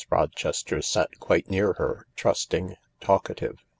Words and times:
Rochester 0.09 0.81
sat 0.81 1.19
quite 1.19 1.51
near 1.51 1.73
her— 1.73 2.07
trusting, 2.15 2.75
talkative. 3.01 3.63